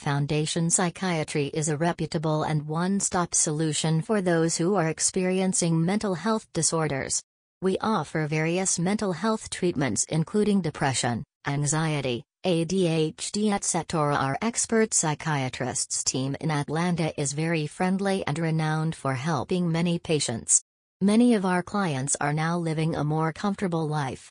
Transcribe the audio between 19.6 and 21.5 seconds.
many patients. Many of